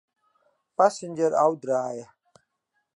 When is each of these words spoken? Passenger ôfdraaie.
Passenger 0.77 1.31
ôfdraaie. 1.43 2.05